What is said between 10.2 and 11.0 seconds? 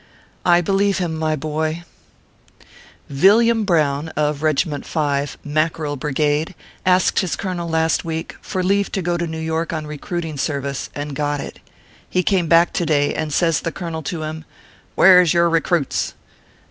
service,